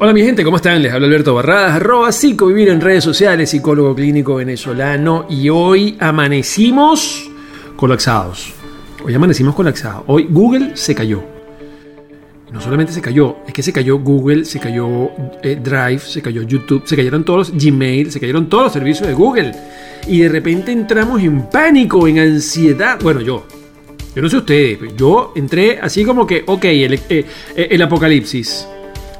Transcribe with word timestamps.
Hola 0.00 0.12
mi 0.12 0.22
gente, 0.22 0.44
¿cómo 0.44 0.56
están? 0.56 0.82
Les 0.82 0.92
habla 0.92 1.06
Alberto 1.06 1.34
Barradas, 1.34 1.76
arroba 1.76 2.12
psicovivir 2.12 2.68
en 2.68 2.80
redes 2.80 3.04
sociales, 3.04 3.50
psicólogo 3.50 3.94
clínico 3.94 4.34
venezolano 4.34 5.26
y 5.30 5.48
hoy 5.48 5.96
amanecimos 5.98 7.30
colapsados. 7.76 8.52
Hoy 9.04 9.14
amanecimos 9.14 9.54
colapsados. 9.54 10.04
Hoy 10.06 10.26
Google 10.28 10.76
se 10.76 10.94
cayó. 10.94 11.22
No 12.52 12.60
solamente 12.60 12.92
se 12.92 13.00
cayó, 13.00 13.38
es 13.46 13.54
que 13.54 13.62
se 13.62 13.72
cayó 13.72 13.98
Google, 13.98 14.44
se 14.44 14.60
cayó 14.60 15.10
eh, 15.42 15.58
Drive, 15.62 16.00
se 16.00 16.20
cayó 16.20 16.42
YouTube, 16.42 16.82
se 16.86 16.96
cayeron 16.96 17.24
todos 17.24 17.50
los 17.50 17.64
Gmail, 17.64 18.12
se 18.12 18.20
cayeron 18.20 18.48
todos 18.48 18.64
los 18.64 18.72
servicios 18.72 19.08
de 19.08 19.14
Google. 19.14 19.52
Y 20.06 20.20
de 20.20 20.28
repente 20.28 20.70
entramos 20.70 21.22
en 21.22 21.48
pánico, 21.50 22.06
en 22.06 22.18
ansiedad. 22.18 22.98
Bueno, 23.02 23.20
yo, 23.20 23.46
yo 24.14 24.22
no 24.22 24.28
sé 24.28 24.36
ustedes, 24.36 24.78
yo 24.96 25.32
entré 25.34 25.78
así 25.80 26.04
como 26.04 26.26
que, 26.26 26.44
ok, 26.46 26.64
el, 26.64 26.94
eh, 27.08 27.24
eh, 27.56 27.82
apocalipsis 27.82 28.66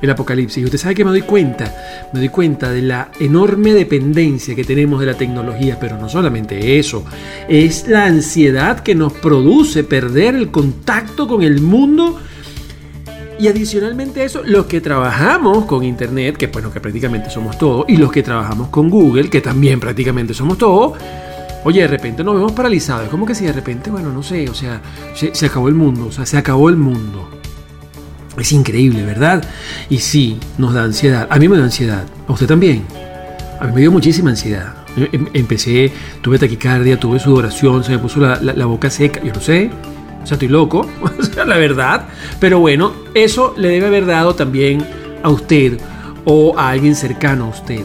el 0.00 0.10
apocalipsis. 0.10 0.62
Y 0.62 0.64
usted 0.64 0.78
sabe 0.78 0.94
que 0.94 1.04
me 1.04 1.10
doy 1.10 1.22
cuenta, 1.22 2.08
me 2.12 2.20
doy 2.20 2.28
cuenta 2.28 2.70
de 2.70 2.82
la 2.82 3.10
enorme 3.20 3.72
dependencia 3.72 4.54
que 4.54 4.64
tenemos 4.64 5.00
de 5.00 5.06
la 5.06 5.14
tecnología, 5.14 5.78
pero 5.80 5.98
no 5.98 6.08
solamente 6.08 6.78
eso, 6.78 7.04
es 7.48 7.88
la 7.88 8.04
ansiedad 8.04 8.80
que 8.80 8.94
nos 8.94 9.12
produce 9.12 9.84
perder 9.84 10.34
el 10.34 10.50
contacto 10.50 11.26
con 11.26 11.42
el 11.42 11.60
mundo. 11.60 12.18
Y 13.38 13.48
adicionalmente 13.48 14.22
a 14.22 14.24
eso, 14.24 14.42
los 14.44 14.64
que 14.64 14.80
trabajamos 14.80 15.66
con 15.66 15.84
Internet, 15.84 16.38
que 16.38 16.46
bueno, 16.46 16.72
que 16.72 16.80
prácticamente 16.80 17.28
somos 17.28 17.58
todos, 17.58 17.84
y 17.86 17.98
los 17.98 18.10
que 18.10 18.22
trabajamos 18.22 18.68
con 18.68 18.88
Google, 18.88 19.28
que 19.28 19.42
también 19.42 19.78
prácticamente 19.78 20.32
somos 20.32 20.56
todos, 20.56 20.94
oye, 21.66 21.80
de 21.80 21.88
repente 21.88 22.22
nos 22.22 22.36
vemos 22.36 22.52
paralizados. 22.52 23.04
Es 23.04 23.10
como 23.10 23.26
que 23.26 23.34
si 23.34 23.44
de 23.44 23.52
repente, 23.52 23.90
bueno, 23.90 24.12
no 24.12 24.22
sé, 24.22 24.48
o 24.48 24.54
sea, 24.54 24.80
se, 25.14 25.46
acabó 25.46 25.66
el 25.66 25.74
mundo, 25.74 26.06
o 26.06 26.12
sea, 26.12 26.24
se 26.24 26.36
acabó 26.36 26.68
el 26.68 26.76
mundo. 26.76 27.28
Es 28.38 28.52
increíble, 28.52 29.04
¿verdad? 29.04 29.42
Y 29.90 29.98
sí, 29.98 30.38
nos 30.58 30.74
da 30.74 30.84
ansiedad. 30.84 31.26
A 31.28 31.38
mí 31.38 31.48
me 31.48 31.58
da 31.58 31.64
ansiedad. 31.64 32.04
¿A 32.28 32.32
usted 32.32 32.46
también? 32.46 32.84
A 33.58 33.66
mí 33.66 33.72
me 33.74 33.80
dio 33.80 33.90
muchísima 33.90 34.30
ansiedad. 34.30 34.74
Em, 34.96 35.26
empecé, 35.32 35.90
tuve 36.20 36.38
taquicardia, 36.38 37.00
tuve 37.00 37.18
sudoración, 37.18 37.82
se 37.82 37.92
me 37.92 37.98
puso 37.98 38.20
la, 38.20 38.66
boca 38.66 38.88
seca. 38.88 39.20
Yo 39.24 39.32
no 39.32 39.40
sé. 39.40 39.68
O 40.22 40.26
sea, 40.26 40.36
estoy 40.36 40.48
loco. 40.48 40.88
La 41.46 41.56
verdad. 41.56 42.06
Pero 42.38 42.60
bueno, 42.60 42.92
eso 43.14 43.54
le 43.56 43.70
debe 43.70 43.86
haber 43.86 44.06
dado 44.06 44.36
también 44.36 44.86
a 45.24 45.30
usted 45.30 45.80
o 46.24 46.56
a 46.56 46.70
alguien 46.70 46.94
cercano 46.94 47.46
a 47.46 47.48
usted. 47.48 47.82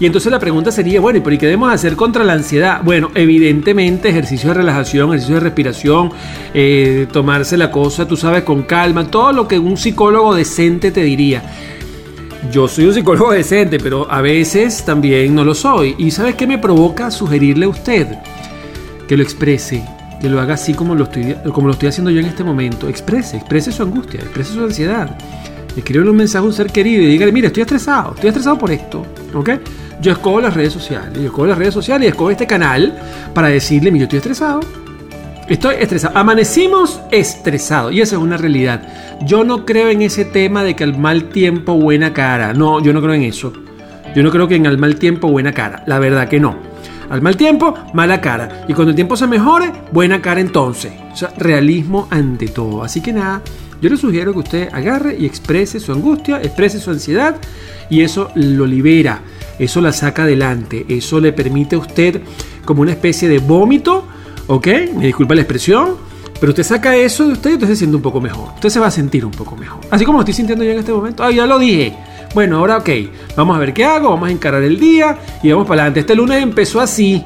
Y 0.00 0.06
entonces 0.06 0.32
la 0.32 0.38
pregunta 0.38 0.72
sería, 0.72 0.98
bueno, 0.98 1.18
¿y 1.18 1.20
por 1.20 1.36
qué 1.36 1.44
debemos 1.44 1.70
hacer 1.72 1.94
contra 1.94 2.24
la 2.24 2.32
ansiedad? 2.32 2.80
Bueno, 2.82 3.10
evidentemente 3.14 4.08
ejercicio 4.08 4.48
de 4.48 4.54
relajación, 4.54 5.10
ejercicio 5.10 5.34
de 5.34 5.40
respiración, 5.42 6.10
eh, 6.54 7.06
tomarse 7.12 7.58
la 7.58 7.70
cosa, 7.70 8.08
tú 8.08 8.16
sabes, 8.16 8.42
con 8.42 8.62
calma, 8.62 9.06
todo 9.08 9.32
lo 9.32 9.46
que 9.46 9.58
un 9.58 9.76
psicólogo 9.76 10.34
decente 10.34 10.90
te 10.90 11.02
diría. 11.02 11.42
Yo 12.50 12.66
soy 12.66 12.86
un 12.86 12.94
psicólogo 12.94 13.32
decente, 13.32 13.78
pero 13.78 14.10
a 14.10 14.22
veces 14.22 14.82
también 14.86 15.34
no 15.34 15.44
lo 15.44 15.54
soy. 15.54 15.94
¿Y 15.98 16.10
sabes 16.10 16.34
qué 16.34 16.46
me 16.46 16.56
provoca 16.56 17.10
sugerirle 17.10 17.66
a 17.66 17.68
usted? 17.68 18.06
Que 19.06 19.18
lo 19.18 19.22
exprese, 19.22 19.84
que 20.18 20.30
lo 20.30 20.40
haga 20.40 20.54
así 20.54 20.72
como 20.72 20.94
lo 20.94 21.04
estoy, 21.04 21.36
como 21.52 21.66
lo 21.66 21.74
estoy 21.74 21.90
haciendo 21.90 22.10
yo 22.10 22.20
en 22.20 22.26
este 22.26 22.42
momento. 22.42 22.88
Exprese, 22.88 23.36
exprese 23.36 23.70
su 23.70 23.82
angustia, 23.82 24.20
exprese 24.20 24.54
su 24.54 24.64
ansiedad. 24.64 25.14
Escribe 25.76 26.08
un 26.08 26.16
mensaje 26.16 26.42
a 26.42 26.46
un 26.46 26.54
ser 26.54 26.68
querido 26.68 27.02
y 27.02 27.06
dígale, 27.06 27.32
mira, 27.32 27.48
estoy 27.48 27.60
estresado, 27.62 28.14
estoy 28.14 28.28
estresado 28.28 28.58
por 28.58 28.70
esto, 28.70 29.04
¿ok? 29.34 29.50
Yo 30.00 30.12
escojo 30.12 30.40
las 30.40 30.54
redes 30.54 30.72
sociales, 30.72 31.12
yo 31.14 31.26
escojo 31.26 31.46
las 31.46 31.58
redes 31.58 31.74
sociales 31.74 32.06
y 32.06 32.08
escojo 32.08 32.30
este 32.30 32.46
canal 32.46 32.98
para 33.34 33.48
decirle, 33.48 33.90
mira, 33.90 34.02
yo 34.02 34.04
estoy 34.04 34.18
estresado, 34.18 34.60
estoy 35.48 35.76
estresado, 35.78 36.16
amanecimos 36.16 37.00
estresados 37.10 37.92
y 37.92 38.00
esa 38.00 38.16
es 38.16 38.22
una 38.22 38.38
realidad. 38.38 38.82
Yo 39.26 39.44
no 39.44 39.66
creo 39.66 39.90
en 39.90 40.00
ese 40.00 40.24
tema 40.24 40.64
de 40.64 40.74
que 40.74 40.84
al 40.84 40.96
mal 40.96 41.24
tiempo 41.24 41.74
buena 41.74 42.14
cara, 42.14 42.54
no, 42.54 42.82
yo 42.82 42.92
no 42.94 43.02
creo 43.02 43.14
en 43.14 43.24
eso. 43.24 43.52
Yo 44.14 44.22
no 44.22 44.30
creo 44.30 44.48
que 44.48 44.56
en 44.56 44.66
al 44.66 44.78
mal 44.78 44.96
tiempo 44.96 45.28
buena 45.28 45.52
cara, 45.52 45.84
la 45.86 45.98
verdad 45.98 46.28
que 46.28 46.40
no. 46.40 46.56
Al 47.10 47.22
mal 47.22 47.36
tiempo, 47.36 47.74
mala 47.92 48.20
cara. 48.20 48.64
Y 48.68 48.72
cuando 48.72 48.90
el 48.90 48.94
tiempo 48.94 49.16
se 49.16 49.26
mejore, 49.26 49.72
buena 49.92 50.22
cara 50.22 50.40
entonces. 50.40 50.92
O 51.12 51.16
sea, 51.16 51.32
realismo 51.36 52.06
ante 52.10 52.48
todo. 52.48 52.82
Así 52.82 53.00
que 53.00 53.12
nada, 53.12 53.42
yo 53.80 53.90
le 53.90 53.96
sugiero 53.96 54.32
que 54.32 54.38
usted 54.38 54.68
agarre 54.72 55.16
y 55.18 55.26
exprese 55.26 55.80
su 55.80 55.92
angustia, 55.92 56.40
exprese 56.40 56.78
su 56.78 56.90
ansiedad 56.90 57.36
y 57.88 58.02
eso 58.02 58.30
lo 58.34 58.66
libera, 58.66 59.20
eso 59.60 59.80
la 59.80 59.92
saca 59.92 60.22
adelante, 60.22 60.86
eso 60.88 61.20
le 61.20 61.32
permite 61.32 61.76
a 61.76 61.78
usted 61.78 62.22
como 62.64 62.82
una 62.82 62.92
especie 62.92 63.28
de 63.28 63.38
vómito, 63.38 64.06
¿ok? 64.46 64.66
Me 64.96 65.06
disculpa 65.06 65.34
la 65.34 65.42
expresión, 65.42 65.96
pero 66.40 66.50
usted 66.50 66.62
saca 66.62 66.96
eso 66.96 67.26
de 67.26 67.34
usted 67.34 67.50
y 67.50 67.52
usted 67.54 67.66
se 67.66 67.76
siente 67.76 67.96
un 67.96 68.02
poco 68.02 68.22
mejor. 68.22 68.54
Usted 68.54 68.70
se 68.70 68.80
va 68.80 68.86
a 68.86 68.90
sentir 68.90 69.26
un 69.26 69.32
poco 69.32 69.56
mejor. 69.56 69.80
Así 69.90 70.06
como 70.06 70.18
lo 70.18 70.22
estoy 70.22 70.32
sintiendo 70.32 70.64
yo 70.64 70.72
en 70.72 70.78
este 70.78 70.92
momento. 70.92 71.22
Ah, 71.22 71.30
ya 71.30 71.44
lo 71.44 71.58
dije. 71.58 71.94
Bueno, 72.34 72.58
ahora 72.58 72.78
ok. 72.78 72.88
Vamos 73.36 73.54
a 73.56 73.58
ver 73.58 73.74
qué 73.74 73.84
hago. 73.84 74.08
Vamos 74.08 74.30
a 74.30 74.32
encarar 74.32 74.62
el 74.62 74.80
día 74.80 75.18
y 75.42 75.50
vamos 75.50 75.66
para 75.66 75.82
adelante. 75.82 76.00
Este 76.00 76.14
lunes 76.14 76.42
empezó 76.42 76.80
así. 76.80 77.22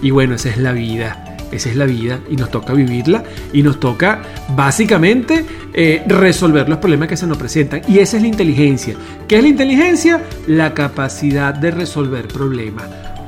Y 0.00 0.12
bueno, 0.12 0.36
esa 0.36 0.50
es 0.50 0.58
la 0.58 0.70
vida. 0.70 1.23
Esa 1.52 1.70
es 1.70 1.76
la 1.76 1.86
vida 1.86 2.20
y 2.28 2.36
nos 2.36 2.50
toca 2.50 2.72
vivirla 2.72 3.24
y 3.52 3.62
nos 3.62 3.80
toca 3.80 4.22
básicamente 4.56 5.44
eh, 5.72 6.02
resolver 6.06 6.68
los 6.68 6.78
problemas 6.78 7.08
que 7.08 7.16
se 7.16 7.26
nos 7.26 7.38
presentan. 7.38 7.82
Y 7.88 7.98
esa 7.98 8.16
es 8.16 8.22
la 8.22 8.28
inteligencia. 8.28 8.94
¿Qué 9.28 9.36
es 9.36 9.42
la 9.42 9.48
inteligencia? 9.48 10.22
La 10.46 10.74
capacidad 10.74 11.54
de 11.54 11.70
resolver 11.70 12.28
problemas. 12.28 12.84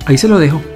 Ahí 0.06 0.18
se 0.18 0.28
lo 0.28 0.38
dejo. 0.38 0.75